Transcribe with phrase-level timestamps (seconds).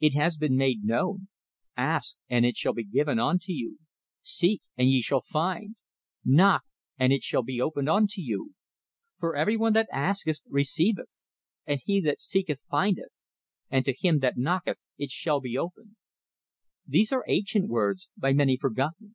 [0.00, 1.28] It has been made known:
[1.76, 3.78] Ask, and it shall be given you;
[4.20, 5.76] seek, and ye shall find;
[6.24, 6.64] knock,
[6.98, 8.54] and it shall be opened unto you.
[9.20, 11.06] For everyone that asketh receiveth;
[11.68, 13.12] and he that seeketh findeth;
[13.70, 15.94] and to him that knocketh it shall be opened.
[16.84, 19.14] These are ancient words, by many forgotten.